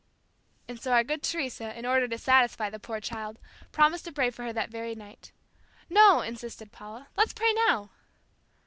[0.67, 3.37] And so our good Teresa, in order to satisfy the poor child,
[3.71, 5.31] promised to pray for her that very night.
[5.91, 7.91] "No," insisted Paula, "let's pray now."